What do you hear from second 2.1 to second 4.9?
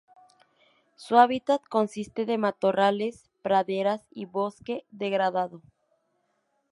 de matorrales, praderas y bosque